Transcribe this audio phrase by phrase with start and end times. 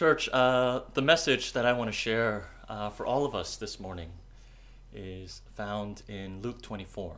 [0.00, 3.78] Church, uh, the message that I want to share uh, for all of us this
[3.78, 4.08] morning
[4.94, 7.16] is found in Luke 24.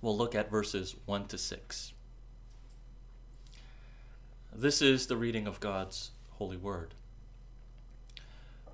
[0.00, 1.92] We'll look at verses 1 to 6.
[4.50, 6.94] This is the reading of God's holy word.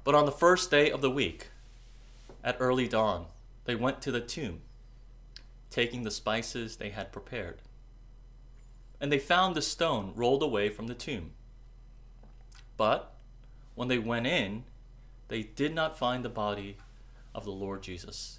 [0.04, 1.48] But on the first day of the week,
[2.44, 3.26] at early dawn,
[3.64, 4.60] they went to the tomb,
[5.68, 7.60] taking the spices they had prepared.
[9.00, 11.32] And they found the stone rolled away from the tomb.
[12.76, 13.14] But
[13.74, 14.64] when they went in,
[15.28, 16.76] they did not find the body
[17.34, 18.38] of the Lord Jesus.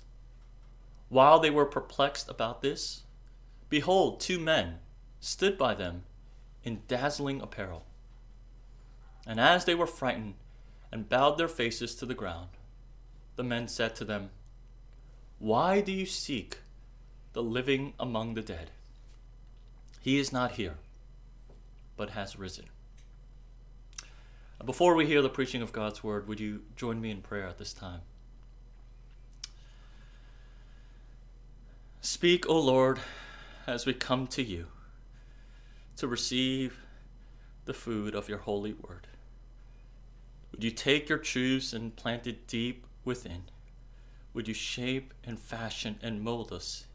[1.09, 3.03] While they were perplexed about this,
[3.69, 4.79] behold, two men
[5.19, 6.03] stood by them
[6.63, 7.85] in dazzling apparel.
[9.27, 10.35] And as they were frightened
[10.91, 12.49] and bowed their faces to the ground,
[13.35, 14.29] the men said to them,
[15.39, 16.59] Why do you seek
[17.33, 18.71] the living among the dead?
[19.99, 20.75] He is not here,
[21.97, 22.65] but has risen.
[24.63, 27.57] Before we hear the preaching of God's word, would you join me in prayer at
[27.57, 28.01] this time?
[32.01, 32.99] Speak, O Lord,
[33.67, 34.67] as we come to you
[35.97, 36.79] to receive
[37.65, 39.07] the food of your holy word.
[40.51, 43.43] Would you take your truths and plant it deep within?
[44.33, 46.85] Would you shape and fashion and mold us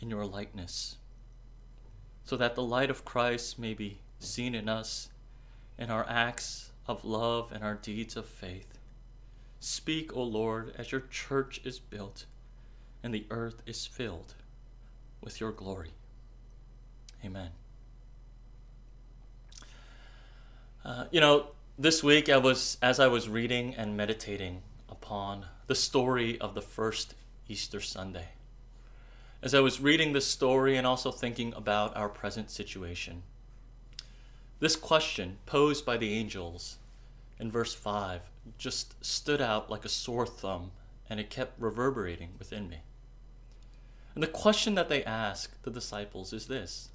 [0.00, 0.96] in your likeness
[2.24, 5.10] so that the light of Christ may be seen in us
[5.78, 8.78] in our acts of love and our deeds of faith?
[9.60, 12.26] Speak, O Lord, as your church is built
[13.02, 14.34] and the earth is filled
[15.22, 15.90] with your glory.
[17.24, 17.50] Amen.
[20.84, 21.46] Uh, you know,
[21.78, 26.60] this week I was, as I was reading and meditating upon the story of the
[26.60, 27.14] first
[27.48, 28.28] Easter Sunday,
[29.42, 33.22] as I was reading this story and also thinking about our present situation,
[34.64, 36.78] this question posed by the angels
[37.38, 40.70] in verse 5 just stood out like a sore thumb
[41.08, 42.78] and it kept reverberating within me.
[44.14, 46.90] And the question that they ask the disciples is this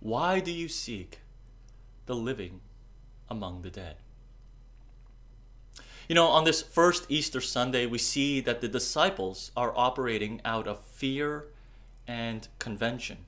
[0.00, 1.20] Why do you seek
[2.06, 2.60] the living
[3.30, 3.96] among the dead.
[6.08, 10.66] You know, on this first Easter Sunday, we see that the disciples are operating out
[10.66, 11.44] of fear
[12.06, 13.18] and convention.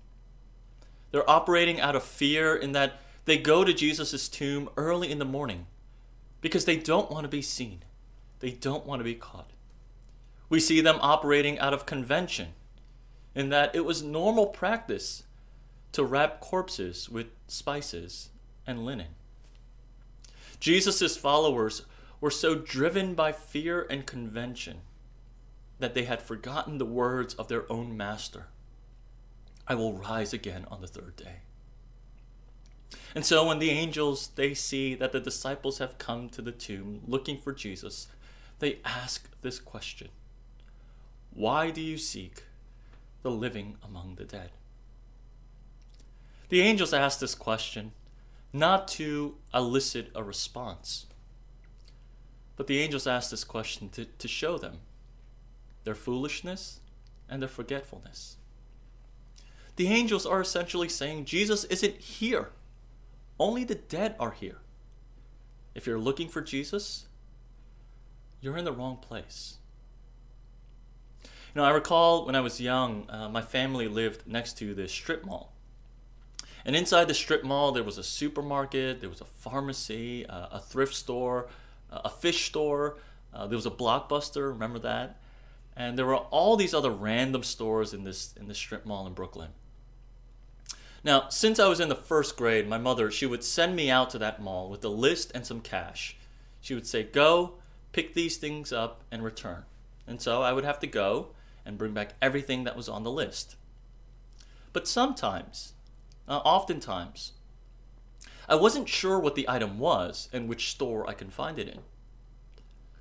[1.10, 5.24] They're operating out of fear in that they go to Jesus' tomb early in the
[5.24, 5.66] morning
[6.40, 7.82] because they don't want to be seen,
[8.40, 9.50] they don't want to be caught.
[10.48, 12.48] We see them operating out of convention
[13.34, 15.22] in that it was normal practice
[15.92, 18.30] to wrap corpses with spices
[18.66, 19.14] and linen.
[20.58, 21.82] Jesus' followers
[22.20, 24.78] were so driven by fear and convention
[25.78, 28.46] that they had forgotten the words of their own master
[29.70, 31.42] I will rise again on the third day.
[33.14, 37.02] And so when the angels they see that the disciples have come to the tomb
[37.06, 38.08] looking for Jesus,
[38.60, 40.08] they ask this question.
[41.32, 42.44] Why do you seek
[43.22, 44.50] the living among the dead?
[46.48, 47.92] The angels ask this question
[48.52, 51.06] not to elicit a response.
[52.56, 54.80] But the angels ask this question to, to show them
[55.84, 56.80] their foolishness
[57.28, 58.36] and their forgetfulness.
[59.76, 62.50] The angels are essentially saying Jesus isn't here,
[63.40, 64.58] only the dead are here.
[65.74, 67.06] If you're looking for Jesus,
[68.40, 69.56] you're in the wrong place.
[71.24, 74.92] You know, I recall when I was young, uh, my family lived next to this
[74.92, 75.52] strip mall.
[76.64, 80.60] And inside the strip mall, there was a supermarket, there was a pharmacy, uh, a
[80.60, 81.48] thrift store,
[81.90, 82.98] uh, a fish store,
[83.32, 85.16] uh, there was a blockbuster, remember that?
[85.76, 89.14] And there were all these other random stores in this in this strip mall in
[89.14, 89.50] Brooklyn.
[91.02, 94.10] Now, since I was in the first grade, my mother, she would send me out
[94.10, 96.16] to that mall with a list and some cash.
[96.60, 97.54] She would say, Go,
[97.92, 99.64] pick these things up, and return.
[100.06, 101.28] And so I would have to go
[101.64, 103.56] and bring back everything that was on the list.
[104.72, 105.72] But sometimes,
[106.28, 107.32] uh, oftentimes.
[108.48, 111.80] I wasn't sure what the item was and which store I can find it in.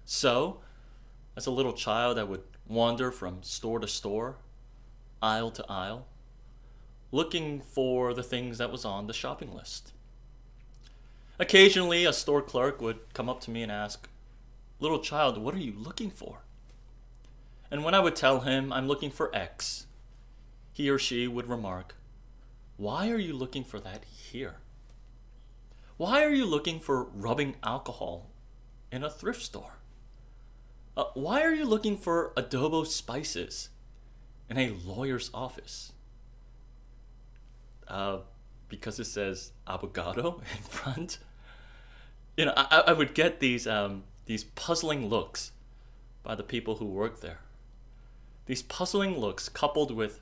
[0.06, 0.62] So,
[1.36, 4.38] as a little child, I would wander from store to store,
[5.22, 6.08] aisle to aisle,
[7.12, 9.94] looking for the things that was on the shopping list.
[11.40, 14.10] Occasionally, a store clerk would come up to me and ask,
[14.80, 16.40] Little child, what are you looking for?
[17.72, 19.88] And when I would tell him I'm looking for X,
[20.72, 21.96] he or she would remark,
[22.78, 24.56] why are you looking for that here?
[25.98, 28.30] Why are you looking for rubbing alcohol
[28.92, 29.80] in a thrift store?
[30.96, 33.70] Uh, why are you looking for adobo spices
[34.50, 35.92] in a lawyer's office?
[37.90, 38.20] Uh,
[38.70, 41.18] because it says avocado in front.
[42.38, 45.52] you know, I, I would get these um, these puzzling looks
[46.24, 47.40] by the people who work there.
[48.46, 50.22] These puzzling looks coupled with,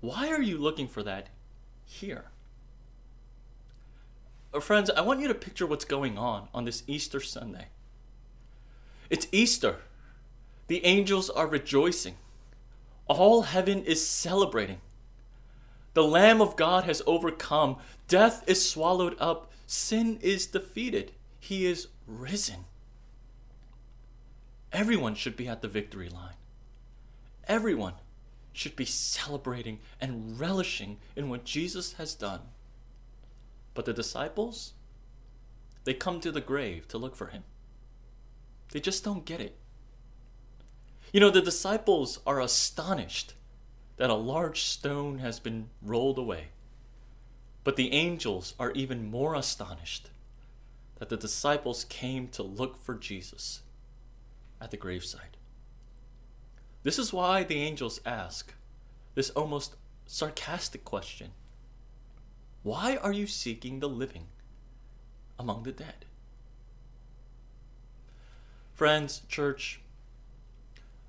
[0.00, 1.28] why are you looking for that
[1.84, 2.26] here?
[4.52, 7.68] Uh, friends, I want you to picture what's going on on this Easter Sunday.
[9.10, 9.80] It's Easter.
[10.66, 12.16] The angels are rejoicing.
[13.06, 14.80] All heaven is celebrating.
[15.96, 17.78] The Lamb of God has overcome.
[18.06, 19.50] Death is swallowed up.
[19.66, 21.12] Sin is defeated.
[21.40, 22.66] He is risen.
[24.74, 26.34] Everyone should be at the victory line.
[27.48, 27.94] Everyone
[28.52, 32.40] should be celebrating and relishing in what Jesus has done.
[33.72, 34.74] But the disciples,
[35.84, 37.44] they come to the grave to look for him.
[38.72, 39.56] They just don't get it.
[41.10, 43.32] You know, the disciples are astonished
[43.96, 46.48] that a large stone has been rolled away.
[47.64, 50.10] But the angels are even more astonished
[50.98, 53.62] that the disciples came to look for Jesus
[54.60, 55.36] at the graveside.
[56.82, 58.54] This is why the angels ask
[59.14, 59.76] this almost
[60.06, 61.32] sarcastic question
[62.62, 64.26] Why are you seeking the living
[65.38, 66.04] among the dead?
[68.74, 69.80] Friends, church,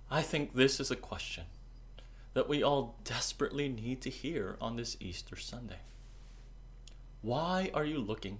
[0.09, 1.43] I think this is a question
[2.37, 5.79] that we all desperately need to hear on this Easter Sunday.
[7.23, 8.37] Why are you looking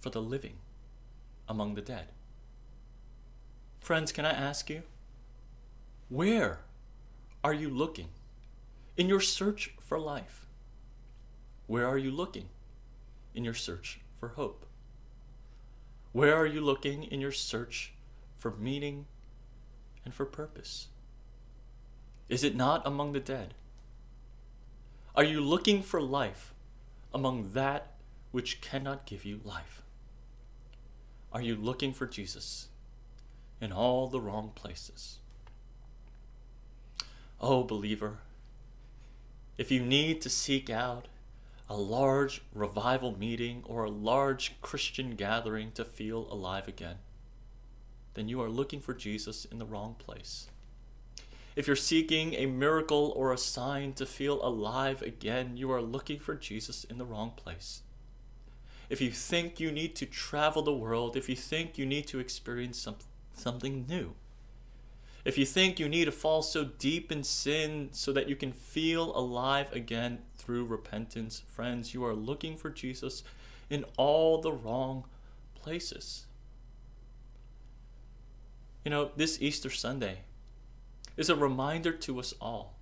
[0.00, 0.54] for the living
[1.46, 2.06] among the dead?
[3.80, 4.84] Friends, can I ask you?
[6.08, 6.60] Where
[7.44, 8.08] are you looking
[8.96, 10.46] in your search for life?
[11.66, 12.48] Where are you looking
[13.34, 14.64] in your search for hope?
[16.12, 17.92] Where are you looking in your search
[18.38, 19.04] for meaning
[20.02, 20.88] and for purpose?
[22.32, 23.52] Is it not among the dead?
[25.14, 26.54] Are you looking for life
[27.12, 27.92] among that
[28.30, 29.82] which cannot give you life?
[31.30, 32.68] Are you looking for Jesus
[33.60, 35.18] in all the wrong places?
[37.38, 38.20] Oh, believer,
[39.58, 41.08] if you need to seek out
[41.68, 46.96] a large revival meeting or a large Christian gathering to feel alive again,
[48.14, 50.48] then you are looking for Jesus in the wrong place.
[51.54, 56.18] If you're seeking a miracle or a sign to feel alive again, you are looking
[56.18, 57.82] for Jesus in the wrong place.
[58.88, 62.20] If you think you need to travel the world, if you think you need to
[62.20, 62.96] experience some,
[63.34, 64.14] something new,
[65.24, 68.52] if you think you need to fall so deep in sin so that you can
[68.52, 73.22] feel alive again through repentance, friends, you are looking for Jesus
[73.70, 75.04] in all the wrong
[75.54, 76.26] places.
[78.84, 80.22] You know, this Easter Sunday
[81.22, 82.74] is a reminder to us all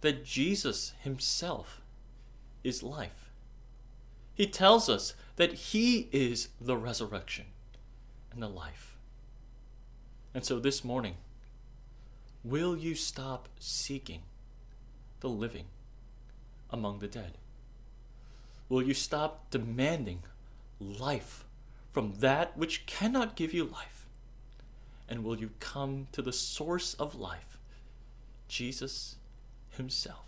[0.00, 1.80] that Jesus himself
[2.64, 3.30] is life.
[4.34, 7.44] He tells us that he is the resurrection
[8.32, 8.96] and the life.
[10.34, 11.14] And so this morning,
[12.42, 14.22] will you stop seeking
[15.20, 15.66] the living
[16.68, 17.38] among the dead?
[18.68, 20.24] Will you stop demanding
[20.80, 21.44] life
[21.92, 23.95] from that which cannot give you life?
[25.08, 27.58] And will you come to the source of life,
[28.48, 29.16] Jesus
[29.70, 30.24] Himself?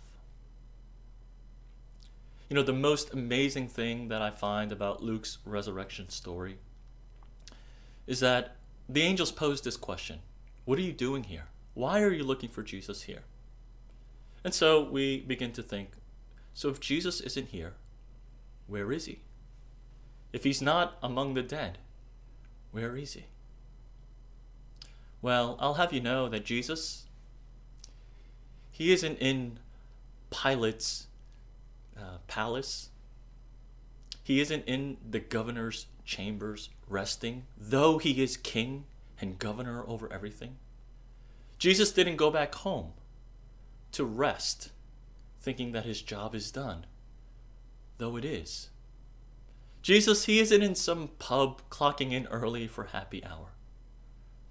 [2.49, 6.57] You know, the most amazing thing that I find about Luke's resurrection story
[8.07, 8.55] is that
[8.87, 10.19] the angels posed this question
[10.65, 11.45] What are you doing here?
[11.75, 13.21] Why are you looking for Jesus here?
[14.43, 15.91] And so we begin to think
[16.53, 17.75] so if Jesus isn't here,
[18.67, 19.19] where is he?
[20.33, 21.77] If he's not among the dead,
[22.71, 23.27] where is he?
[25.21, 27.05] Well, I'll have you know that Jesus,
[28.71, 29.59] he isn't in
[30.29, 31.07] Pilate's
[31.97, 32.89] uh, palace.
[34.23, 38.85] He isn't in the governor's chambers resting, though he is king
[39.19, 40.55] and governor over everything.
[41.57, 42.93] Jesus didn't go back home
[43.91, 44.69] to rest,
[45.41, 46.85] thinking that his job is done,
[47.97, 48.69] though it is.
[49.81, 53.49] Jesus, he isn't in some pub clocking in early for happy hour.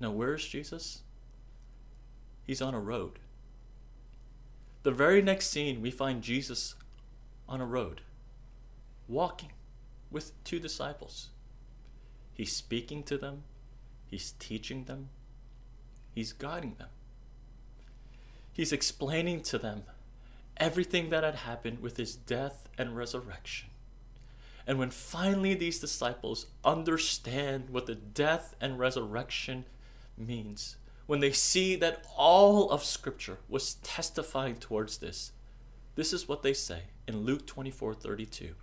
[0.01, 1.03] Now, where's Jesus?
[2.47, 3.19] He's on a road.
[4.83, 6.75] The very next scene, we find Jesus
[7.49, 8.03] on a road,
[9.09, 9.53] walking
[10.11, 11.31] with two disciples.
[12.33, 13.43] He's speaking to them,
[14.07, 15.09] he's teaching them,
[16.15, 16.89] he's guiding them.
[18.53, 19.85] He's explaining to them
[20.57, 23.71] everything that had happened with his death and resurrection.
[24.67, 29.65] And when finally these disciples understand what the death and resurrection
[30.21, 35.33] means when they see that all of Scripture was testifying towards this.
[35.95, 38.55] This is what they say in Luke 24 32.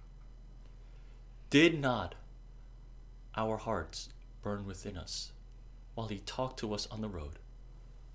[1.50, 2.16] Did not
[3.36, 4.10] our hearts
[4.42, 5.32] burn within us
[5.96, 7.40] while He talked to us on the road,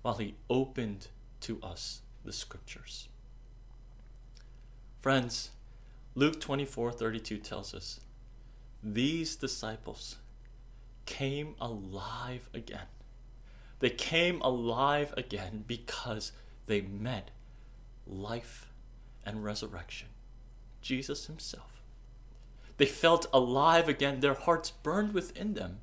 [0.01, 1.07] while He opened
[1.41, 3.09] to us the scriptures.
[5.01, 5.49] Friends,
[6.15, 7.99] Luke 24 32 tells us
[8.83, 10.17] these disciples
[11.05, 12.87] came alive again.
[13.81, 16.31] They came alive again because
[16.67, 17.31] they met
[18.07, 18.71] life
[19.25, 20.07] and resurrection,
[20.81, 21.81] Jesus Himself.
[22.77, 24.19] They felt alive again.
[24.19, 25.79] Their hearts burned within them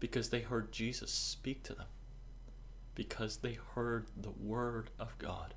[0.00, 1.86] because they heard Jesus speak to them,
[2.94, 5.54] because they heard the Word of God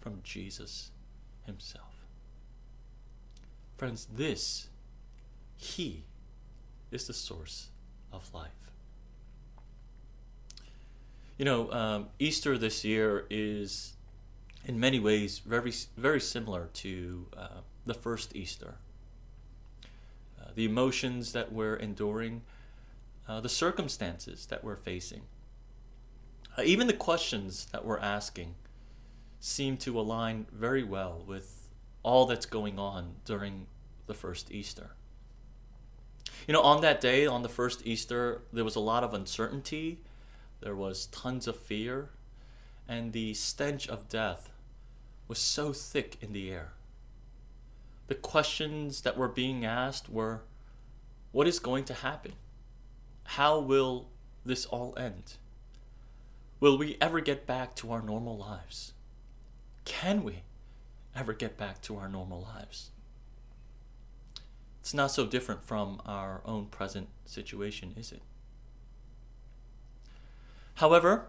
[0.00, 0.90] from Jesus
[1.44, 2.06] Himself.
[3.76, 4.68] Friends, this,
[5.56, 6.04] He,
[6.90, 7.68] is the source
[8.12, 8.50] of life.
[11.40, 13.94] You know, um, Easter this year is
[14.66, 17.48] in many ways very, very similar to uh,
[17.86, 18.74] the first Easter.
[20.38, 22.42] Uh, the emotions that we're enduring,
[23.26, 25.22] uh, the circumstances that we're facing,
[26.58, 28.54] uh, even the questions that we're asking
[29.38, 31.70] seem to align very well with
[32.02, 33.66] all that's going on during
[34.06, 34.90] the first Easter.
[36.46, 40.00] You know, on that day, on the first Easter, there was a lot of uncertainty,
[40.60, 42.10] there was tons of fear,
[42.88, 44.50] and the stench of death
[45.28, 46.72] was so thick in the air.
[48.08, 50.42] The questions that were being asked were
[51.32, 52.32] what is going to happen?
[53.22, 54.08] How will
[54.44, 55.34] this all end?
[56.58, 58.92] Will we ever get back to our normal lives?
[59.84, 60.42] Can we
[61.14, 62.90] ever get back to our normal lives?
[64.80, 68.22] It's not so different from our own present situation, is it?
[70.80, 71.26] However,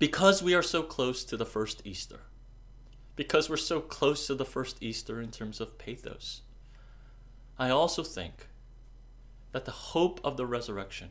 [0.00, 2.22] because we are so close to the first Easter,
[3.14, 6.42] because we're so close to the first Easter in terms of pathos,
[7.56, 8.48] I also think
[9.52, 11.10] that the hope of the resurrection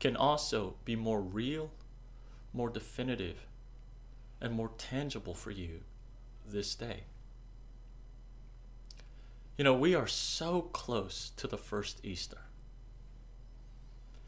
[0.00, 1.70] can also be more real,
[2.52, 3.46] more definitive,
[4.40, 5.82] and more tangible for you
[6.44, 7.04] this day.
[9.56, 12.40] You know, we are so close to the first Easter.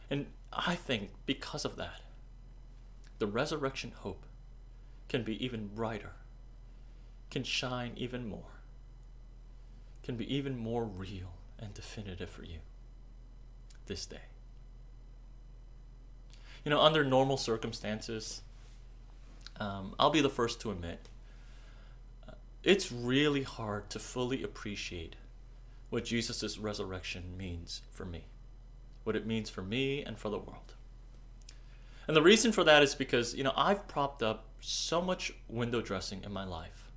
[0.09, 2.01] And I think because of that,
[3.19, 4.25] the resurrection hope
[5.09, 6.13] can be even brighter,
[7.31, 8.61] can shine even more,
[10.03, 12.59] can be even more real and definitive for you
[13.87, 14.23] this day.
[16.65, 18.43] You know, under normal circumstances,
[19.59, 21.09] um, I'll be the first to admit
[22.63, 25.17] it's really hard to fully appreciate
[25.89, 28.25] what Jesus' resurrection means for me,
[29.05, 30.75] what it means for me and for the world.
[32.07, 35.81] And the reason for that is because, you know, I've propped up so much window
[35.81, 36.91] dressing in my life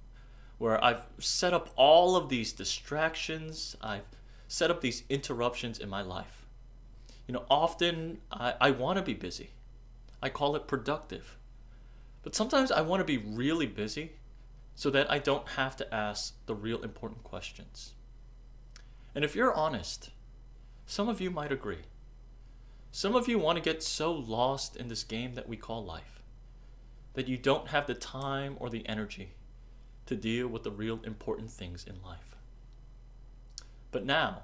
[0.58, 4.08] where I've set up all of these distractions, I've
[4.48, 6.46] set up these interruptions in my life.
[7.28, 9.52] You know, often I, I want to be busy,
[10.22, 11.38] I call it productive.
[12.24, 14.14] But sometimes I want to be really busy
[14.76, 17.94] so that I don't have to ask the real important questions.
[19.14, 20.12] And if you're honest,
[20.86, 21.84] some of you might agree.
[22.96, 26.22] Some of you want to get so lost in this game that we call life
[27.16, 29.32] that you don't have the time or the energy
[30.06, 32.36] to deal with the real important things in life.
[33.90, 34.44] But now,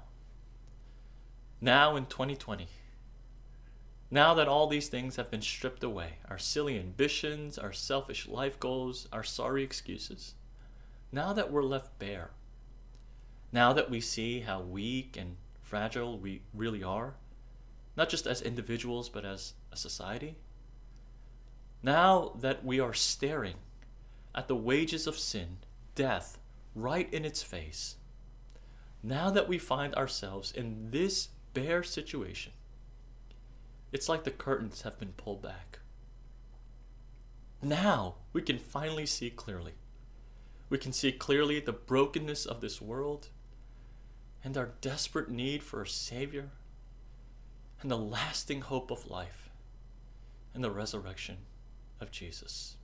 [1.60, 2.66] now in 2020,
[4.10, 8.58] now that all these things have been stripped away our silly ambitions, our selfish life
[8.58, 10.34] goals, our sorry excuses
[11.12, 12.30] now that we're left bare,
[13.52, 17.14] now that we see how weak and fragile we really are,
[18.00, 20.34] not just as individuals but as a society,
[21.82, 23.56] now that we are staring
[24.34, 25.58] at the wages of sin,
[25.94, 26.38] death,
[26.74, 27.96] right in its face,
[29.02, 32.52] now that we find ourselves in this bare situation,
[33.92, 35.80] it's like the curtains have been pulled back.
[37.60, 39.74] Now we can finally see clearly.
[40.70, 43.28] We can see clearly the brokenness of this world
[44.42, 46.48] and our desperate need for a Savior
[47.82, 49.50] and the lasting hope of life
[50.54, 51.38] and the resurrection
[52.00, 52.76] of Jesus.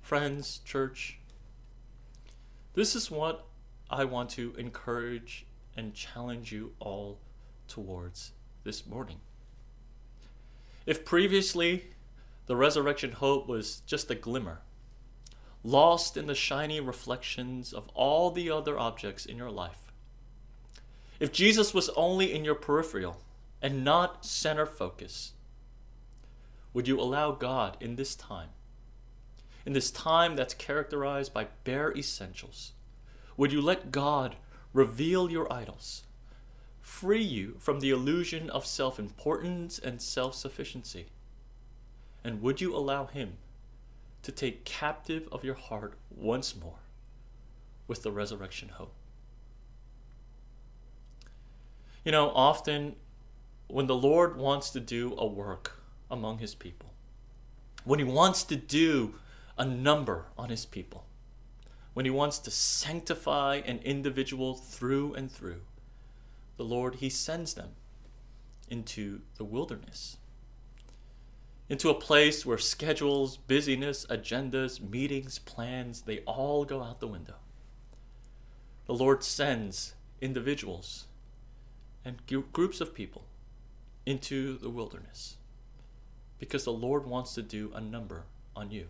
[0.00, 1.18] Friends, church,
[2.74, 3.46] this is what
[3.90, 5.46] I want to encourage
[5.76, 7.18] and challenge you all
[7.68, 8.32] towards
[8.64, 9.20] this morning.
[10.86, 11.86] If previously
[12.46, 14.60] the resurrection hope was just a glimmer,
[15.62, 19.83] lost in the shiny reflections of all the other objects in your life,
[21.20, 23.20] if Jesus was only in your peripheral
[23.62, 25.32] and not center focus,
[26.72, 28.50] would you allow God in this time,
[29.64, 32.72] in this time that's characterized by bare essentials,
[33.36, 34.36] would you let God
[34.72, 36.04] reveal your idols?
[36.84, 41.06] free you from the illusion of self importance and self sufficiency?
[42.22, 43.38] And would you allow Him
[44.22, 46.78] to take captive of your heart once more
[47.88, 48.92] with the resurrection hope?
[52.04, 52.96] You know, often
[53.66, 55.80] when the Lord wants to do a work
[56.10, 56.90] among His people,
[57.84, 59.14] when He wants to do
[59.56, 61.06] a number on His people,
[61.94, 65.62] when He wants to sanctify an individual through and through,
[66.58, 67.70] the Lord, He sends them
[68.68, 70.18] into the wilderness,
[71.70, 77.36] into a place where schedules, busyness, agendas, meetings, plans, they all go out the window.
[78.86, 81.06] The Lord sends individuals
[82.04, 82.18] and
[82.52, 83.24] groups of people
[84.06, 85.36] into the wilderness
[86.38, 88.86] because the Lord wants to do a number on you.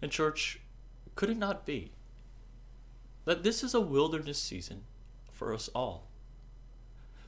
[0.00, 0.60] And, church,
[1.14, 1.92] could it not be
[3.24, 4.82] that this is a wilderness season
[5.30, 6.08] for us all?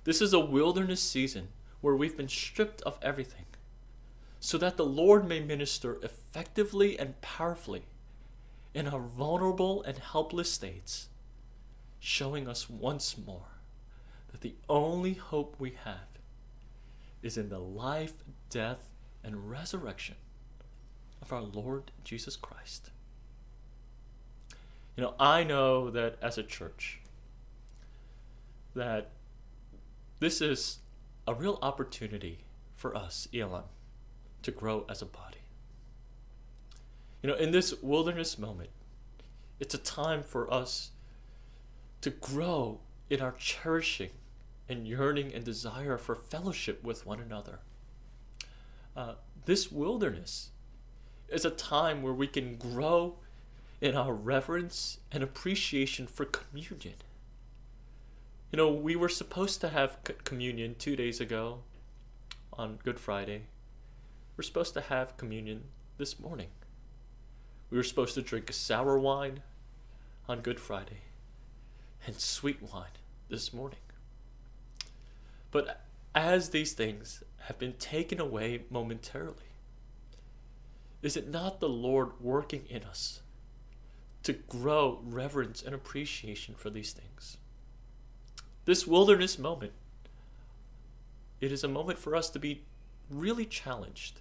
[0.04, 1.48] This is a wilderness season
[1.80, 3.46] where we've been stripped of everything
[4.40, 7.84] so that the Lord may minister effectively and powerfully
[8.74, 11.08] in our vulnerable and helpless states,
[12.04, 13.62] showing us once more
[14.30, 16.20] that the only hope we have
[17.22, 18.12] is in the life,
[18.50, 18.90] death,
[19.24, 20.14] and resurrection
[21.22, 22.90] of our Lord Jesus Christ.
[24.98, 27.00] You know, I know that as a church,
[28.74, 29.12] that
[30.20, 30.80] this is
[31.26, 32.40] a real opportunity
[32.76, 33.64] for us, ELM,
[34.42, 35.38] to grow as a body.
[37.22, 38.68] You know, in this wilderness moment,
[39.58, 40.90] it's a time for us
[42.04, 44.10] to grow in our cherishing
[44.68, 47.60] and yearning and desire for fellowship with one another.
[48.94, 49.14] Uh,
[49.46, 50.50] this wilderness
[51.30, 53.16] is a time where we can grow
[53.80, 56.96] in our reverence and appreciation for communion.
[58.52, 61.60] You know, we were supposed to have communion two days ago
[62.52, 63.44] on Good Friday.
[64.36, 65.62] We're supposed to have communion
[65.96, 66.48] this morning.
[67.70, 69.40] We were supposed to drink sour wine
[70.28, 70.98] on Good Friday
[72.06, 72.86] and sweet wine
[73.28, 73.78] this morning.
[75.50, 75.80] But
[76.14, 79.36] as these things have been taken away momentarily,
[81.02, 83.20] is it not the Lord working in us
[84.22, 87.36] to grow reverence and appreciation for these things?
[88.64, 89.72] This wilderness moment,
[91.40, 92.62] it is a moment for us to be
[93.10, 94.20] really challenged.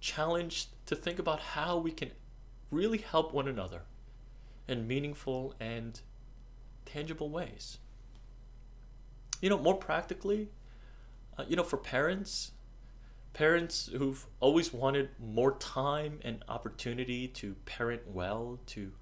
[0.00, 2.10] Challenged to think about how we can
[2.70, 3.82] really help one another
[4.66, 6.00] in meaningful and
[6.86, 7.78] tangible ways
[9.40, 10.48] you know, more practically,
[11.38, 12.52] uh, you know, for parents,
[13.32, 18.92] parents who've always wanted more time and opportunity to parent well, to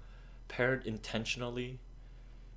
[0.47, 1.79] parent intentionally,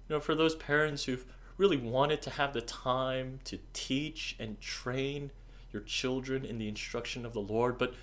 [0.08, 1.24] you know, for those parents who've
[1.56, 5.30] really wanted to have the time to teach and train
[5.72, 7.94] your children in the instruction of the Lord, but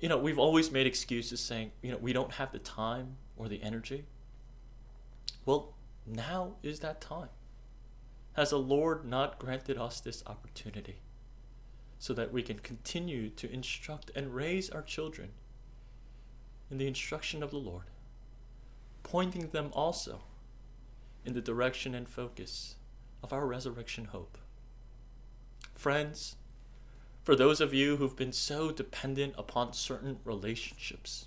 [0.00, 3.48] you know, we've always made excuses saying, you know, we don't have the time or
[3.48, 4.04] the energy.
[5.44, 5.74] Well,
[6.08, 7.28] now is that time.
[8.34, 11.00] Has the Lord not granted us this opportunity
[11.98, 15.30] so that we can continue to instruct and raise our children
[16.70, 17.86] in the instruction of the Lord,
[19.02, 20.20] pointing them also
[21.24, 22.76] in the direction and focus
[23.22, 24.38] of our resurrection hope?
[25.74, 26.36] Friends,
[27.22, 31.26] for those of you who've been so dependent upon certain relationships,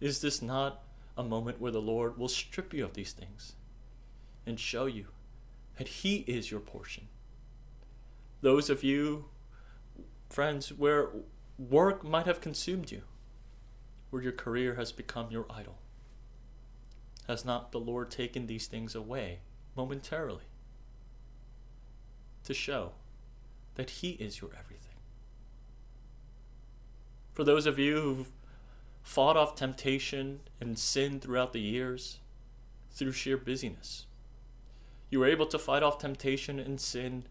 [0.00, 0.82] is this not
[1.16, 3.54] a moment where the Lord will strip you of these things
[4.46, 5.06] and show you
[5.78, 7.08] that He is your portion.
[8.42, 9.26] Those of you,
[10.28, 11.10] friends, where
[11.58, 13.02] work might have consumed you,
[14.10, 15.78] where your career has become your idol,
[17.26, 19.40] has not the Lord taken these things away
[19.74, 20.44] momentarily
[22.44, 22.92] to show
[23.74, 24.96] that He is your everything?
[27.32, 28.35] For those of you who've
[29.06, 32.18] fought off temptation and sin throughout the years
[32.90, 34.04] through sheer busyness,
[35.10, 37.24] you were able to fight off temptation and sin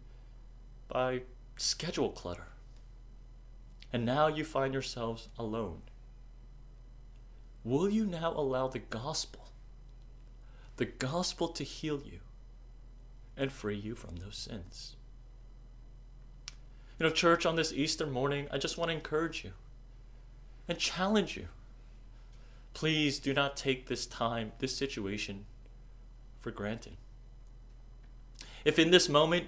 [0.88, 1.20] by
[1.56, 2.46] schedule clutter.
[3.92, 5.82] And now you find yourselves alone.
[7.62, 9.50] Will you now allow the gospel,
[10.78, 12.20] the gospel to heal you
[13.36, 14.96] and free you from those sins?
[16.98, 19.52] You know, church, on this Easter morning, I just want to encourage you
[20.66, 21.48] and challenge you.
[22.76, 25.46] Please do not take this time, this situation,
[26.38, 26.98] for granted.
[28.66, 29.46] If in this moment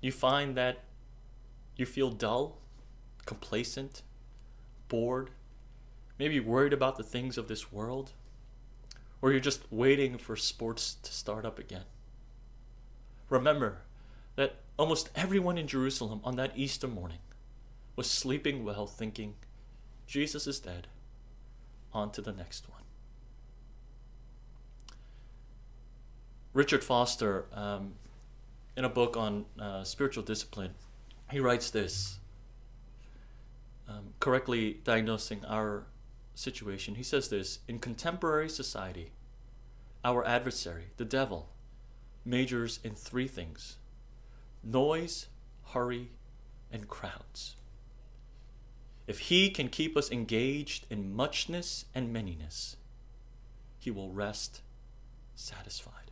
[0.00, 0.84] you find that
[1.76, 2.56] you feel dull,
[3.26, 4.00] complacent,
[4.88, 5.28] bored,
[6.18, 8.12] maybe worried about the things of this world,
[9.20, 11.84] or you're just waiting for sports to start up again,
[13.28, 13.82] remember
[14.36, 17.18] that almost everyone in Jerusalem on that Easter morning
[17.94, 19.34] was sleeping well, thinking,
[20.06, 20.86] Jesus is dead.
[21.92, 22.82] On to the next one.
[26.52, 27.94] Richard Foster, um,
[28.76, 30.74] in a book on uh, spiritual discipline,
[31.30, 32.18] he writes this,
[33.88, 35.86] um, correctly diagnosing our
[36.34, 36.94] situation.
[36.94, 39.12] He says this In contemporary society,
[40.04, 41.48] our adversary, the devil,
[42.24, 43.76] majors in three things
[44.62, 45.28] noise,
[45.72, 46.10] hurry,
[46.72, 47.56] and crowds.
[49.06, 52.76] If he can keep us engaged in muchness and manyness,
[53.78, 54.62] he will rest
[55.34, 56.10] satisfied.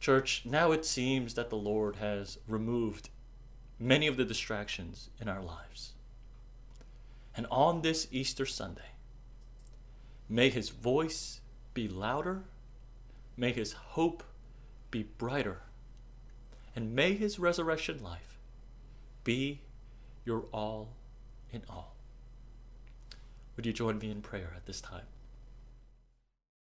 [0.00, 3.10] Church, now it seems that the Lord has removed
[3.78, 5.92] many of the distractions in our lives.
[7.36, 8.92] And on this Easter Sunday,
[10.28, 11.40] may his voice
[11.74, 12.44] be louder,
[13.36, 14.22] may his hope
[14.90, 15.62] be brighter,
[16.76, 18.38] and may his resurrection life
[19.24, 19.60] be
[20.24, 20.88] your all
[21.52, 21.94] in all.
[23.56, 25.06] Would you join me in prayer at this time?